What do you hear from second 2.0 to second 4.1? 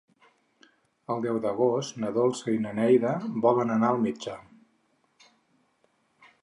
na Dolça i na Neida volen anar al